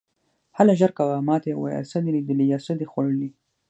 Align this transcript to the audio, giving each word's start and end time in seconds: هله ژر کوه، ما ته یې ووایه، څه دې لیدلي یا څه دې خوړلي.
هله 0.57 0.73
ژر 0.79 0.91
کوه، 0.97 1.15
ما 1.27 1.35
ته 1.41 1.47
یې 1.49 1.55
ووایه، 1.57 1.81
څه 1.91 1.97
دې 2.03 2.11
لیدلي 2.15 2.45
یا 2.51 2.57
څه 2.65 2.71
دې 2.79 2.85
خوړلي. 2.91 3.29